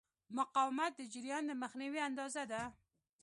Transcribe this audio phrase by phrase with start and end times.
[0.37, 2.61] مقاومت د جریان د مخنیوي اندازه ده.